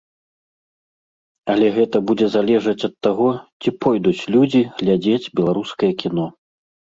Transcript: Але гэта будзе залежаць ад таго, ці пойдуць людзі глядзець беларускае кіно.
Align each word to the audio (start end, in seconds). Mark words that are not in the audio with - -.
Але 1.53 1.67
гэта 1.75 1.97
будзе 2.11 2.27
залежаць 2.37 2.85
ад 2.87 2.95
таго, 3.09 3.27
ці 3.61 3.69
пойдуць 3.87 4.27
людзі 4.37 4.61
глядзець 4.81 5.31
беларускае 5.43 5.91
кіно. 6.03 6.27